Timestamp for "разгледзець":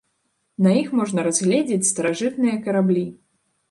1.29-1.89